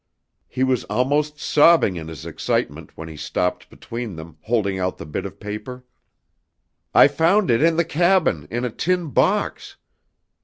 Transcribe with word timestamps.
He 0.47 0.63
was 0.63 0.83
almost 0.85 1.37
sobbing 1.39 1.95
in 1.95 2.07
his 2.07 2.25
excitement 2.25 2.97
when 2.97 3.07
he 3.07 3.15
stopped 3.15 3.69
between 3.69 4.15
them, 4.15 4.37
holding 4.41 4.79
out 4.79 4.97
the 4.97 5.05
bit 5.05 5.27
of 5.27 5.39
paper. 5.39 5.85
"I 6.91 7.07
found 7.07 7.51
it 7.51 7.61
in 7.61 7.77
the 7.77 7.85
cabin 7.85 8.47
in 8.49 8.65
a 8.65 8.71
tin 8.71 9.09
box! 9.11 9.77